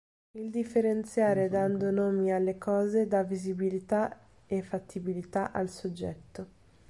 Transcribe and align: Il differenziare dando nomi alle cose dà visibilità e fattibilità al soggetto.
Il 0.31 0.49
differenziare 0.49 1.47
dando 1.47 1.91
nomi 1.91 2.31
alle 2.31 2.57
cose 2.57 3.05
dà 3.05 3.21
visibilità 3.21 4.17
e 4.47 4.63
fattibilità 4.63 5.51
al 5.51 5.69
soggetto. 5.69 6.47